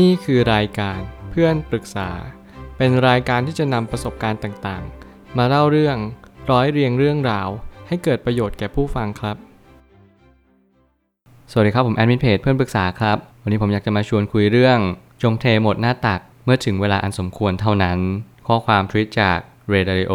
[0.00, 2.10] นี่คือรายการเพื่อนปรึกษา
[2.76, 5.96] เป็นรายการที่จะนำประสบการณ์ต่างๆ มาเล่าเรื่อง
[6.50, 7.48] ร้อยเรียงเรื่องราว
[7.88, 9.36] ให้เกิดประโยชน์แก่ผู้ฟังครับ
[11.50, 14.78] สวัสดีครับผมแอดมินเพจเพื่อนปรึกษาครับ วันนี้ผมอยากจะมาชวนคุยเรื่อง
[15.22, 17.98] จงเทหมดหน้าตักเมื่อถึงเวลาอันสมควรเท่านั้น
[18.46, 19.38] ข้อความทวิตจาก
[19.68, 20.14] เรดาริโอ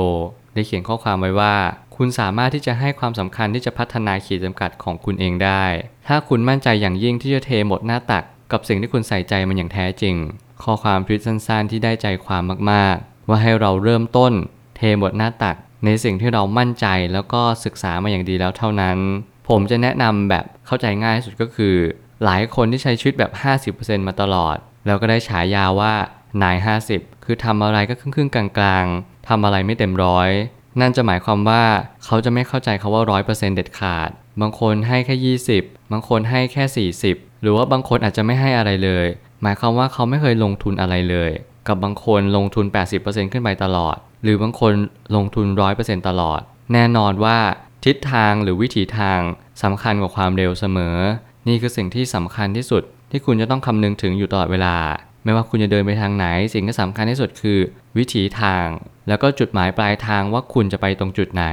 [0.54, 1.56] ได้เขียนข้อความไว้ว่า
[1.96, 5.64] คุณสามารถที่จะให้ความสำคัญที่จะพัฒนาขีดจำกัดของคุณเองได้
[6.08, 10.16] ถ้าคุณมั่นใจอย่างยิ่งที่จะเทหมดหน้าตัก กับสิ่งที่คุณใส่ใจมันอย่างแท้จริง
[10.64, 14.34] ข้อความทวิตสั้นๆ ที่ได้ใจความมากๆ ว่าให้เราเริ่มต้น
[14.76, 18.98] เทหมดหน้าตัก ในสิ่งที่เรามั่นใจแล้วก็ศึกษามาอย่างดีแล้วเท่านั้น
[19.50, 21.76] ผมจะแนะนำแบบเข้าใจง่ายที่สุดก็คือ
[22.24, 23.32] หลายคนที่ใช้ชีวิตแบบ
[23.74, 25.94] 50%มาตลอด แล้วก็ได้ฉายาว่า
[26.44, 26.58] นาย
[26.92, 30.30] 50 คือทำอะไรก็ครึ่งๆกลางๆทำอะไรไม่เต็มร้อย
[30.82, 31.64] นั่นจะหมายความว่า
[32.06, 34.10] เขาจะไม่เข้าใจคาว่า 100%เด็ดขาด
[34.42, 39.06] บางคนให้แค่ 20 บางคนให้แค่ 40 หรือว่าบางคนอาจจะไม่ให้อะไรเลย
[39.42, 41.32] หมายความว่าเขาไม่เคยลงทุนอะไรเลย
[41.68, 42.66] กับบางคนลงทุน
[43.00, 44.74] 80%ขึ้นไปตลอด หรือบางคน
[45.16, 45.46] ลงทุน
[45.78, 46.42] 100%ตลอด
[46.74, 47.38] แน่นอนว่า
[47.86, 49.20] ทิศทางหรือวิถีทาง
[49.64, 50.98] สำคัญกว่าความเร็วเสมอ
[51.48, 54.78] นี่คือสิ่งที่สำคัญที่สุด ที่คุณจะต้องคำนึงถึงอยู่ตลอดเวลา
[55.24, 57.60] ไม่ว่าคุณจะเดินไปทางไหน สิ่งที่สำคัญที่สุดคือ
[57.98, 58.66] วิถีทาง
[59.08, 61.46] แล้วก็จุดหมายปลายทางว่าคุณจะไปตรงจุดไหน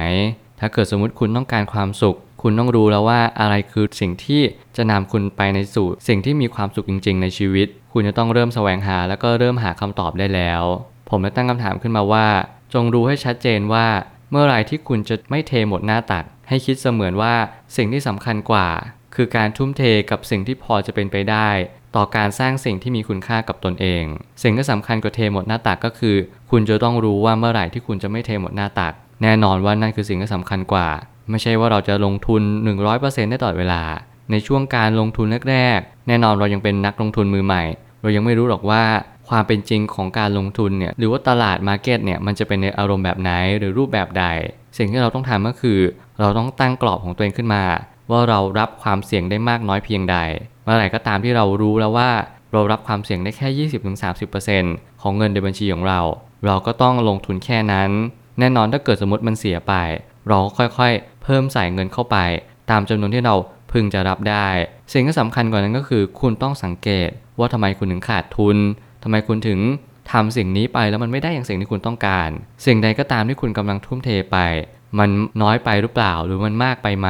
[0.59, 4.41] ถ้าเกิดสมมติคุณต้องการความสุข คุณต้องรู้แล้วว่าอะไรคือสิ่งที่
[4.77, 10.63] จะนำคุณไปในสู่สิ่งที่มีความสุขจริง ๆ ในชีวิต คุณจะต้องเริ่มแสวงหาแล้วก็เริ่มหาคำตอบได้แล้ว
[11.09, 12.27] ผมเลยตั้งคำถามขึ้นมาว่า
[12.73, 13.87] จงรู้ให้ชัดเจนว่า
[14.31, 17.33] เมื่อไรที่คุณจะไม่เทหมดหน้าตัก ให้คิดเสมือนว่า
[17.77, 18.67] สิ่งที่สำคัญกว่า
[19.15, 21.49] คือการทุ่มเทกับสิ่งที่พอจะเป็นไปได้
[21.95, 24.03] ต่อการสร้างสิ่งที่มีคุณค่ากับตนเอง
[24.43, 26.15] สิ่งที่สำคัญกว่าเทหมดหน้าตักก็คือ
[26.51, 28.93] คุณจะต้องรู้ว่าเมื่อไหร่ที่คุณจะไม่เทหมดหน้าตัก
[29.23, 30.87] แน่นอนว่านั่นคือสิ่งที่สำคัญกว่า
[31.29, 32.41] ไม่ใช่ว่าเราจะลงทุน
[32.85, 33.81] 100%ได้ตลอดเวลา
[34.31, 37.63] ในช่วงการลงทุนแรกๆ แน่นอนเรายังเป็นนักลงทุนมือใหม่
[38.01, 38.83] เรายังไม่รู้หรอกว่า
[39.29, 44.25] ความเป็นจริงของการลงทุนเนี่ยหรือว่าตลาด market เนี่ยมันจะเป็นในอารมณ์แบบไหนหรือรูปแบบใด
[44.77, 45.79] สิ่งที่เราต้องทำก็คือ
[46.19, 47.63] เราต้องตั้งกรอบของตัวเองขึ้นมา
[48.11, 50.17] ว่าเรารับความเสี่ยงได้มากน้อยเพียงใด
[50.63, 52.11] เมื่อไหร่ก็ตามที่เรารู้แล้วว่า
[52.51, 53.67] เรารับความเสี่ยงได้แค่
[54.31, 55.99] 20-30%ของเงินในบัญชีของเรา
[56.45, 57.89] เราก็ต้องลงทุนแค่นั้น
[58.39, 59.73] แน่นอนถ้าเกิดสมมติมันเสียไป
[60.27, 62.17] เราก็ค่อยๆ เพิ่มใส่เงินเข้าไป
[62.69, 63.35] ตามจำนวนที่เรา
[63.71, 64.47] พึงจะรับได้
[64.93, 67.09] สิ่งที่สำคัญกว่านั้นก็คือ คุณต้องสังเกต
[67.39, 68.57] ว่าทำไมคุณถึงขาดทุน
[69.03, 69.59] ทำไมคุณถึง
[70.11, 72.29] ทำสิ่งนี้ไปแล้วมันไม่ได้อย่างสิ่งที่คุณต้องการ
[72.65, 74.37] สิ่งใดก็ตามที่คุณกำลังทุ่มเทไป
[74.99, 75.09] มัน
[75.41, 77.09] น้อยไปหรือเปล่าหรือมันมากไปไหม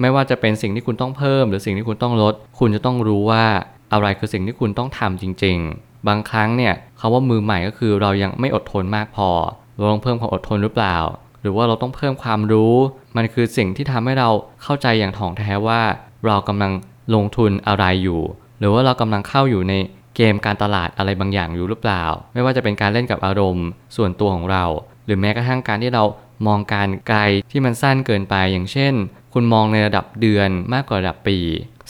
[0.00, 3.44] ไม่ว่าจะเป็นสิ่งที่คุณต้องเพิ่ม หรือสิ่งที่คุณต้องลด คุณจะต้องรู้ว่า
[3.92, 9.30] อะไรคือสิ่งที่คุณต้องทำจริง ๆ บางครั้งเนี่ยคาว่ามือใหม่ก็คือเรายังไม่อดทนมากพอ
[9.76, 10.96] เราต้องเพิ่มความอดทนหรือเปล่า
[11.42, 12.74] หรือว่าเราต้องเพิ่มความรู้
[13.16, 14.28] มันคือสิ่งที่ทำให้เรา
[14.62, 15.80] เข้าใจอย่างถ่องแท้ว่า
[16.26, 16.72] เรากำลัง
[17.14, 18.20] ลงทุนอะไรอยู่
[18.58, 19.74] หรือว่าเรากำลังเข้าอยู่ใน
[20.16, 22.04] เกมการตลาดอะไรบางอย่างอยู่หรือเปล่า
[22.34, 23.66] ไม่ว่าจะเป็นการเล่นกับอารมณ์
[23.96, 24.64] ส่วนตัวของเรา
[25.04, 26.04] หรือแม้กระทั่งการที่เรา
[26.46, 27.18] มองการไกล
[27.50, 28.94] ที่มันสั้นเกินไปอย่างเช่น
[29.34, 31.38] คุณมองในระดับเดือนมากกว่าระดับปี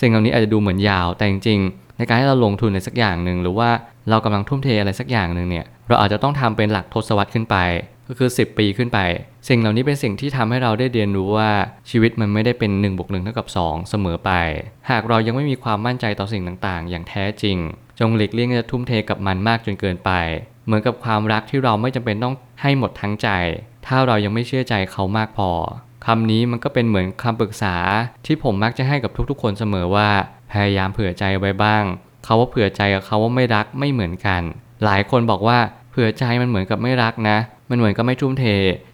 [0.00, 3.70] สิ่งเหล่านี้อาจจะดูเหมือนยาวแต่จริงๆในการที่เราลงทุนในสักอย่างหนึ่งหรือว่า
[4.10, 7.56] เรากำลังทุ่มเทอะไรสักอย่างหนึ่งเนี่ยเราอาจจะต้องทำเป็นหลักทศวรรษขึ้นไป
[8.08, 8.98] ก็คือ 10 ปีขึ้นไป
[9.48, 11.50] สิ่งเหล่านี้เป็นสิ่งที่ทำให้เราได้เรียนรู้ว่า
[11.90, 14.30] ชีวิตมันไม่ได้เป็น1บวก1เท่ากับ 2 เสมอไป
[14.90, 17.56] หากเรายังไม่มีความมั่นใจต่อสิ่งต่างๆ อย่างแท้จริง
[17.98, 20.10] จงหลีกเลี่ยงจะทุ่มเทกับมันมากจนเกินไป
[20.64, 23.28] เหมือนกับความรักที่เราไม่จำเป็นต้องให้หมดทั้งใจ
[23.86, 25.50] ถ้าเรายังไม่เชื่อใจเขามากพอ
[26.06, 27.76] คำนี้มันก็เป็นเหมือนคำปรึกษา
[28.26, 30.08] ที่ผมมักจะให้กับทุกๆ คนเสมอว่า
[30.52, 31.84] พยายามเผื่อใจไว้บ้าง
[32.24, 34.42] เขาว่าเผื่อใจกับเขาว่าไม่รักไม่เหมือนกัน
[34.84, 35.58] หลายคนบอกว่า
[35.90, 37.38] เผื่อใจมันเหมือนกับไม่รักนะ
[37.70, 38.44] มันเหมือนกับไม่ทุ่มเท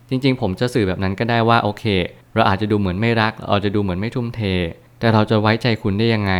[0.09, 1.85] จริง ๆ ผมจะสื่อแบบนั้นก็ได้ว่าโอเค
[2.35, 4.41] เราอาจจะดูเหมือนไม่รัก เราจะดูเหมือนไม่ทุ่มเท
[5.01, 6.33] แต่เราจะไว้ใจคุณได้ยังไง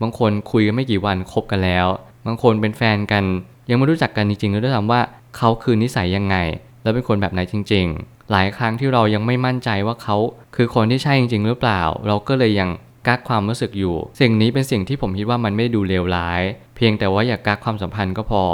[0.00, 1.86] บางคนคุยกันไม่กี่วันคบกันแล้ว
[2.26, 3.24] บางคนเป็นแฟนกัน
[3.70, 5.00] ยังไม่รู้จักกันจริงๆแล้วด้วยซ้ำว่า
[5.36, 6.36] เขาคือนิสัยยังไง
[6.82, 10.16] แล้วเป็นคนแบบไหนจริง ๆ หลายครั้งที่เรายังไม่มั่นใจว่าเขา
[10.56, 12.70] คือคนที่ใช่จริง ๆ หรือเปล่า เราก็เลยยัง
[13.06, 16.42] กักความรู้สึกอยู่ สิ่งนี้เป็นสิ่งที่ผมคิดว่ามันไม่ดูเลวร้าย
[16.76, 18.44] เพียงแต่ว่าอย่ากกักความสัมพันธ์ก็พอ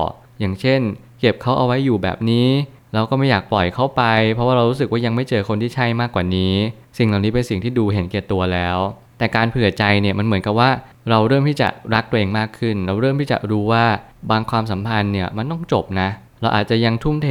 [0.40, 0.81] อย่างเช่น
[1.20, 2.49] เก็บเขาเอาไว้อยู่แบบนี้
[2.96, 4.02] เราก็ไม่อยากปล่อยเข้าไป
[4.34, 6.54] เพราะว่าเรารู้สึกว่ายังไม่เจอคนที่ใช่มากกว่านี้
[6.98, 8.78] สิ่งเหล่านี้เป็นสิ่งที่ดูเห็นแก่ตัวแล้ว
[9.19, 10.70] แต่การเผื่อใจเนี่ยมันเหมือนกับว่า
[11.10, 13.84] เราเริ่มที่จะรักตัวเองมากขึ้น เราเริ่มที่จะรู้ว่า
[14.31, 16.08] บางความสัมพันธ์เนี่ยมันต้องจบนะ
[16.40, 17.28] เราอาจจะยังทุ่มเท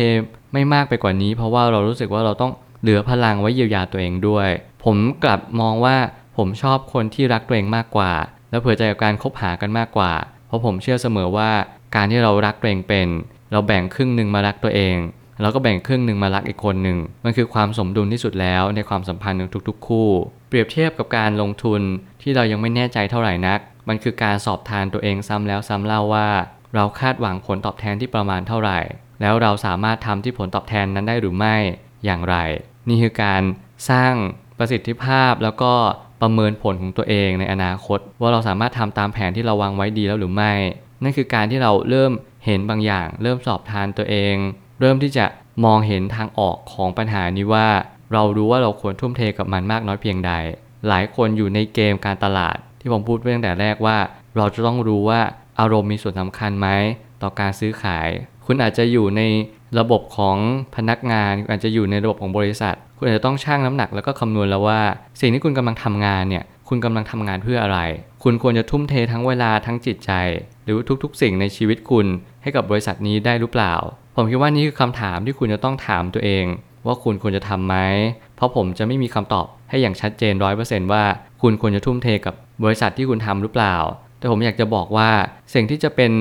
[0.53, 2.51] ไม่มากไปกว่านี้ เพราะว่าเรารู้สึกว่าเราต้อง
[2.81, 4.50] เหลือพลังไว้เยียวยาตัวเองด้วย
[4.83, 5.95] ผมกลับมองว่า
[6.38, 8.11] ผมชอบคนที่รักตัวเองมากกว่า
[8.50, 10.11] และเผื่อใจกับการคบหากันมากกว่า
[10.47, 11.51] เพราะผมเชื่อเสมอว่า
[11.95, 13.07] การที่เรารักตัวเองเป็น
[13.51, 14.95] เราแบ่งครึ่งหนึ่งมารักตัวเอง
[15.41, 20.09] แล้วก็แบ่งครึ่งหนึ่งมารักอีกคนหนึ่ง มันคือความสมดุลที่สุดแล้วในความสัมพันธ์ของทุกๆ คู่
[20.49, 21.81] เปรียบเทียบกับการลงทุน
[22.21, 26.29] ที่เรายังไม่แน่ใจเท่าไหร่นัก มันคือการสอบทานตัวเองซ้ำแล้วซ้ำเล่าว่า
[26.75, 28.79] เราคาดหวังผลตอบแทนที่ประมาณเท่าไหร่
[29.21, 31.55] แล้วเราสามารถทำที่ผลตอบแทนนั้นได้หรือไม่
[32.05, 32.35] อย่างไร
[32.89, 33.41] นี่คือการ
[33.89, 34.13] สร้าง
[34.57, 35.73] ประสิทธิภาพแล้วก็
[36.21, 40.53] ประเมินผลของตัวเองในอนาคต ว่าเราสามารถทำตามแผนที่เราวางไว้ดีแล้วหรือไม่
[41.03, 42.11] นั่นคือการที่เราเริ่ม
[42.45, 44.35] เห็นบางอย่าง เริ่มสอบทานตัวเอง
[44.80, 45.25] เริ่มที่จะ
[45.66, 47.68] มองเห็นทางออกของปัญหานี้ว่า
[48.13, 50.31] เรารู้ว่าเราควรทุ่มเทกับมันมากน้อยเพียงใด
[50.88, 53.98] หลายคนอยู่ในเกมการตลาด ที่ผมพูดไว้ตั้งแต่แรกว่า
[54.38, 55.22] เราจะต้องรู้ว่า
[55.60, 56.68] อารมณ์มีส่วนสำคัญไหม
[57.22, 58.07] ต่อการซื้อขาย
[58.45, 59.22] คุณอาจจะอยู่ใน
[59.80, 60.38] ระบบของ
[60.75, 64.81] พนักงานอาจจะอยู่ในระบบของบริษัท คุณอาจจะต้องชั่งน้ำหนักแล้วก็คำนวณแล้วว่า
[65.21, 67.80] สิ่งที่คุณกำลังทำงานเนี่ยคุณกำลังทำงานเพื่ออะไร
[68.24, 70.12] คุณควรจะทุ่มเททั้งเวลาทั้งจิตใจ
[70.63, 72.07] หรือทุกๆ สิ่งในชีวิตคุณ
[72.42, 73.74] ให้กับบริษัทนี้ได้หรือเปล่า
[74.17, 76.45] ผมคิดว่านี่คือคำถามที่คุณจะต้องถามตัวเอง
[76.85, 77.75] ว่าคุณควรจะทำไหม
[78.35, 81.03] เพราะผมจะไม่มีคำตอบให้อย่างชัดเจนร้อยเปอร์เซนต์ว่า
[81.41, 82.33] คุณควรจะทุ่มเทกับ
[82.63, 83.75] บริษัทที่คุณทำหรือเปล่า
[84.19, 85.09] แต่ผมอยากจะบอกว่า
[85.53, 86.12] สิ่งที่จะเป็น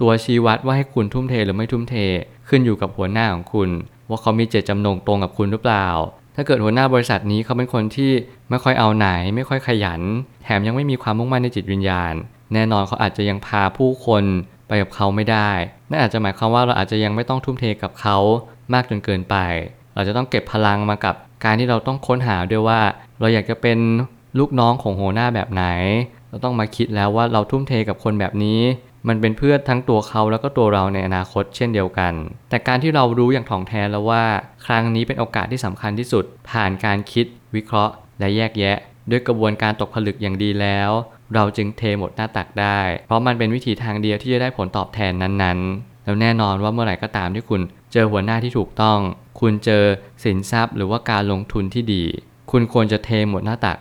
[0.00, 1.94] ตัวชี้วัดว่าให้คุณทุ่มเทหรือไม่ทุ่มเท
[2.48, 3.70] ขึ้นอยู่กับหัวหน้าของคุณ
[4.08, 5.86] ว่าเขามีเจตจำนงตรงกับคุณหรือเปล่า
[6.36, 8.10] ถ้าเกิดหัวหน้าบริษัทนี้เขาเป็นคนที่
[8.50, 10.00] ไม่ค่อยเอาไหน ไม่ค่อยขยัน
[10.44, 12.14] แถมยังไม่มีความมุ่งมั่นในจิตวิญญาณ
[12.54, 14.24] แน่นอนเขาอาจจะยังพาผู้คน
[14.68, 15.50] ไปกับเขาไม่ได้
[15.90, 18.16] นั่นอาจจะหมายความว่าเราอาจจะยังไม่ต้องทุ่มเทกับเขา
[18.72, 19.36] มากจนเกินไป
[19.94, 21.14] เราจะต้องเก็บพลังมากับ
[21.44, 22.80] การที่เราต้องค้นหาด้วยว่า
[23.20, 23.78] เราอยากจะเป็น
[24.38, 25.64] ลูกน้องของหัวหน้าแบบไหน
[26.28, 28.60] เราต้องมาคิดแล้วว่าเราทุ่มเทกับคนแบบนี้
[29.08, 32.12] มันเป็นเพื่อทั้งตัวเขาแล้วก็ตัวเราในอนาคตเช่นเดียวกัน
[32.50, 34.24] แต่การที่เรารู้อย่างถ่องแท้แล้วว่า
[34.66, 38.76] ครั้งนี้เป็นโอกาสที่สำคัญที่สุด ผ่านการคิดวิเคราะห์ และแยกแยะ
[39.10, 40.90] ด้วยกระบวนการตกผลึกอย่างดีแล้ว
[41.34, 47.60] เราจึงเทหมดหน้าตักได้ เพราะมันเป็นวิธีทางเดียวที่จะได้ผลตอบแทนนั้นๆ แล้วแน่นอนว่าเมื่อไหร่ก็ตามที่คุณ
[47.92, 48.98] เจอหัวหน้าที่ถูกต้อง
[49.40, 49.84] คุณเจอ
[50.24, 52.04] สินทรัพย์หรือว่าการลงทุนที่ดี
[52.50, 53.76] คุณควรจะเทหมดหน้าตัก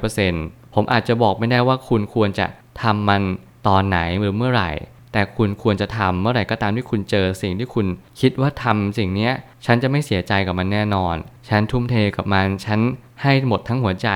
[0.00, 2.46] 100%ผมอาจจะบอกไม่ได้ว่าคุณควรจะ
[2.82, 3.22] ทำมัน
[3.66, 4.70] ตอนไหนหรือเมื่อไหร่
[5.12, 7.86] แต่คุณควรจะทำเมื่อไหร่ก็ตามที่คุณเจอสิ่งที่คุณ
[8.20, 9.30] คิดว่าทำสิ่งนี้
[9.66, 11.14] ฉันจะไม่เสียใจกับมันแน่นอน
[11.48, 12.80] ฉันทุ่มเทกับมัน ฉัน
[13.22, 14.08] ให้หมดทั้งหัวใจ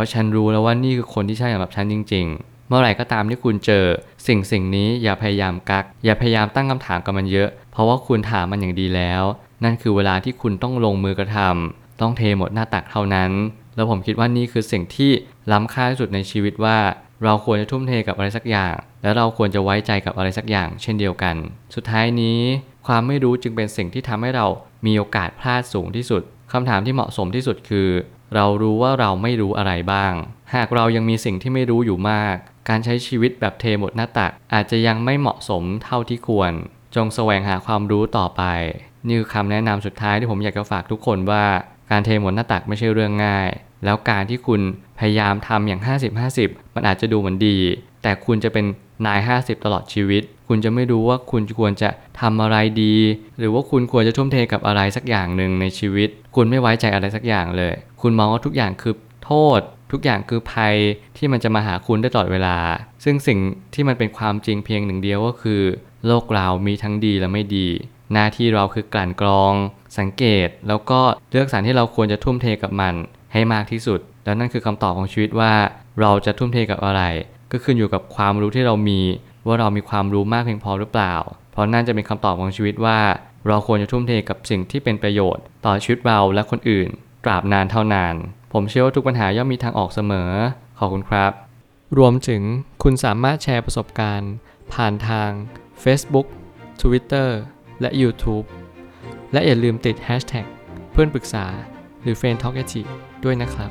[0.00, 3.84] ราะฉันรู้แล้วว่านี่คือคนที่ใช่สำหรับฉันจริง ๆ เมื่อไหร่ก็ตามที่คุณเจอ
[4.26, 9.22] สิ่งสิ่งนี้อย่าพยายามกัก อย่าพยายามตั้งคำถามกับมันเยอะ เพราะว่าคุณถามมันอย่างดีแล้ว
[9.64, 13.30] นั่นคือเวลาที่คุณต้องลงมือกระทำต้องเทหมดหน้าตักเท่านั้น
[13.76, 15.10] แล้วผมคิดว่านี่คือสิ่งที่
[15.52, 16.78] ล้ำค่าที่สุดในชีวิตว่า
[17.24, 21.36] เราควรจะทุ่มเทกับอะไรสักอย่าง และเราควรจะไว้ใจกับอะไรสักอย่าง เช่นเดียวกัน
[21.74, 22.40] สุดท้ายนี้
[22.86, 24.46] ความไม่รู้จึงเป็นสิ่งที่ทำให้เรา
[24.86, 27.88] มีโอกาสพลาดสูงที่สุดคำถามที่เหมาะสมที่สุดคือ
[28.34, 30.12] เรารู้ว่าเราไม่รู้อะไรบ้าง
[30.54, 32.36] หากเรายังมีสิ่งที่ไม่รู้อยู่มาก
[32.68, 36.52] การใช้ชีวิตแบบเทหมดหน้าตัก อาจจะยังไม่เหมาะสมเท่าที่ควร
[36.96, 38.42] จงแสวงหาความรู้ต่อไป
[39.06, 41.44] นี่คือคำแนะนำสุดท้ายที่ผมอยากจะฝากทุกคนว่า
[41.90, 43.48] การเทหมดหน้าตักไม่ใช่เรื่องง่าย
[43.84, 44.60] แล้วการที่คุณ
[44.98, 45.80] พยายามทำอย่าง
[46.28, 47.58] 50-50 มันอาจจะดูเหมือนดี
[48.02, 48.64] แต่คุณจะเป็น
[49.06, 52.94] นาย 50 ตลอดชีวิต คุณจะไม่รู้ว่าคุณควรจะทำอะไรดี
[53.38, 58.94] หรือว่าคุณควรจะทุ่มเทกับอะไรสักอย่างหนึ่งในชีวิต คุณไม่ไว้ใจอะไรสักอย่างเลย คุณมองว่าทุกอย่างคือ
[59.24, 59.60] โทษ
[59.92, 60.74] ทุกอย่างคือภัย
[61.16, 62.56] ที่มันจะมาหาคุณได้ตลอดเวลา
[63.04, 63.38] ซึ่งสิ่ง
[63.74, 65.62] ที่มันเป็นความจริงเพียงหนึ่งเดียวก็คือ
[66.06, 67.68] โลกเรามีทั้งดีและไม่ดี
[68.12, 69.52] หน้าที่เราคือกลั่นกรอง
[69.98, 71.00] สังเกตแล้วก็
[71.30, 72.94] เลือกสรรที่เราควรจะทุ่มเทกับมัน
[73.32, 75.52] ให้มากที่สุด แล้วนั่นคือคำตอบของชีวิตว่า
[76.00, 77.02] เราจะทุ่มเทกับอะไร
[77.50, 79.00] ก็ขึ้นอยู่กับความรู้ที่เรามี
[79.46, 81.14] ว่าเรามีความรู้มากเพียงพอหรือเปล่า
[81.52, 82.98] เพราะนั่นจะเป็นคำตอบของชีวิตว่า
[83.46, 86.88] เราควรจะทุ่มเทกับสิ่งที่เป็นประโยชน์ ต่อชีวิตเราและคนอื่น
[87.24, 88.14] ตราบนานเท่านาน
[88.52, 90.30] ผมเชื่อว่าทุกปัญหาย่อมมีทางออกเสมอ
[90.78, 91.32] ขอบคุณครับ
[91.98, 92.42] รวมถึง
[92.82, 94.32] คุณสามารถแชร์ประสบการณ์
[94.72, 95.30] ผ่านทาง
[95.82, 96.26] Facebook
[96.80, 97.28] Twitter
[97.80, 98.46] และ YouTube
[99.32, 100.46] และอย่าลืมติด Hashtag
[100.92, 101.46] เพื่อนปรึกษา
[102.02, 102.56] หรือ f r ร e n d t a l k
[103.24, 103.70] ด้วยนะครับ